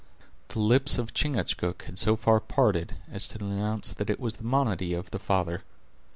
The 0.47 0.57
lips 0.57 0.97
of 0.97 1.13
Chingachgook 1.13 1.83
had 1.83 1.99
so 1.99 2.15
far 2.15 2.39
parted, 2.39 2.95
as 3.11 3.27
to 3.27 3.37
announce 3.37 3.93
that 3.93 4.09
it 4.09 4.19
was 4.19 4.37
the 4.37 4.43
monody 4.43 4.95
of 4.95 5.11
the 5.11 5.19
father. 5.19 5.61